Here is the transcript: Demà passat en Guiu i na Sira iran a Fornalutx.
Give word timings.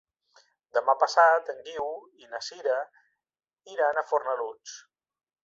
Demà 0.77 0.95
passat 1.03 1.51
en 1.53 1.59
Guiu 1.67 1.89
i 2.23 2.31
na 2.31 2.41
Sira 2.47 2.79
iran 3.75 4.01
a 4.03 4.07
Fornalutx. 4.11 4.77